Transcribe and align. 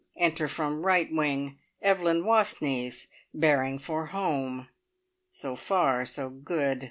Enter 0.17 0.47
from 0.47 0.83
right 0.83 1.13
wing, 1.13 1.59
Evelyn 1.79 2.23
Wastneys, 2.25 3.05
bearing 3.35 3.77
for 3.77 4.07
home. 4.07 4.67
So 5.29 5.55
far, 5.55 6.05
so 6.05 6.27
good. 6.31 6.79